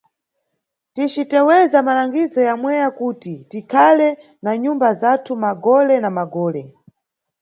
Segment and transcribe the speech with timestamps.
[0.93, 4.07] Ticiteweza malangizo yamweya kuti tikhale
[4.43, 6.63] na nyumba zathu magole na magole.